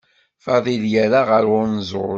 [0.43, 2.09] Fadil yerra ɣer unẓul.